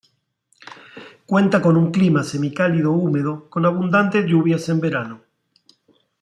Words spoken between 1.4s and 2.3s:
con un clima